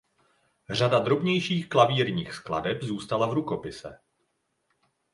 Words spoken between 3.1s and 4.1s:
v rukopise.